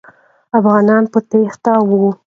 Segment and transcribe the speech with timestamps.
[0.59, 2.03] افغانان په تېښته وو.